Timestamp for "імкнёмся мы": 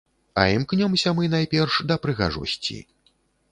0.53-1.29